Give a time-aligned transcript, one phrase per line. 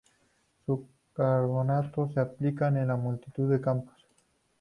[0.65, 0.79] Los
[1.13, 4.03] carbonatos se aplican en multitud de campos.